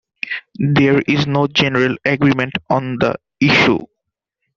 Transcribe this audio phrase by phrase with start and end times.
[0.55, 3.85] There is no general agreement on the issue.